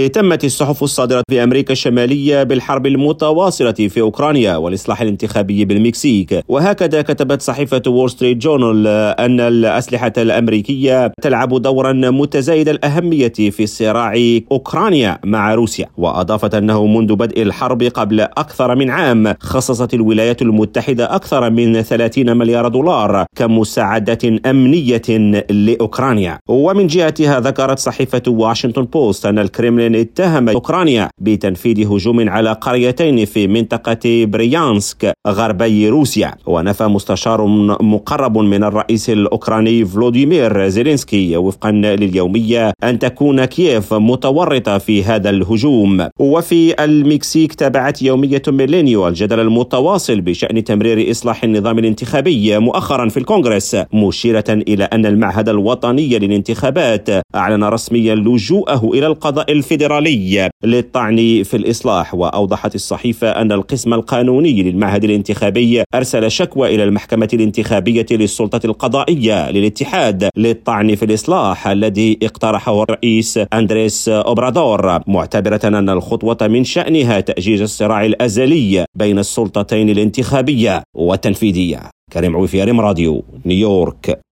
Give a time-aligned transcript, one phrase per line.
[0.00, 6.40] اهتمت الصحف الصادرة في أمريكا الشمالية بالحرب المتواصلة في أوكرانيا والإصلاح الانتخابي بالمكسيك.
[6.48, 8.86] وهكذا كتبت صحيفة وول ستريت جورنال
[9.20, 14.14] أن الأسلحة الأمريكية تلعب دورا متزايد الأهمية في صراع
[14.52, 15.86] أوكرانيا مع روسيا.
[15.96, 22.36] وأضافت أنه منذ بدء الحرب قبل أكثر من عام خصصت الولايات المتحدة أكثر من 30
[22.36, 25.02] مليار دولار كمساعدة أمنية
[25.50, 26.38] لأوكرانيا.
[26.48, 33.24] ومن جهتها ذكرت صحيفة واشنطن بوست أن الكريملين الكرملين اتهم أوكرانيا بتنفيذ هجوم على قريتين
[33.24, 36.34] في منطقة بريانسك غربي روسيا.
[36.46, 37.46] ونفى مستشار
[37.80, 46.08] مقرب من الرئيس الأوكراني فلوديمير زيلينسكي وفقا لليومية أن تكون كييف متورطة في هذا الهجوم.
[46.18, 53.76] وفي المكسيك تابعت يومية ميلينيو الجدل المتواصل بشأن تمرير إصلاح النظام الانتخابي مؤخرا في الكونغرس
[53.92, 61.56] مشيرة إلى أن المعهد الوطني للانتخابات أعلن رسميا لجوءه إلى القضاء الفيدرالي الفيدرالي للطعن في
[61.56, 62.14] الإصلاح.
[62.14, 70.28] وأوضحت الصحيفة أن القسم القانوني للمعهد الانتخابي أرسل شكوى إلى المحكمة الانتخابية للسلطة القضائية للاتحاد
[70.36, 78.04] للطعن في الإصلاح الذي اقترحه الرئيس أندريس أوبرادور معتبرة أن الخطوة من شأنها تأجيج الصراع
[78.04, 81.80] الأزلي بين السلطتين الانتخابية والتنفيذية.
[82.12, 84.22] كريم عوفي راديو نيويورك.